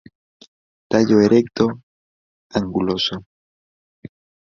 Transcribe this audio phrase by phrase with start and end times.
[0.91, 1.65] Tallo erecto,
[2.61, 3.15] anguloso.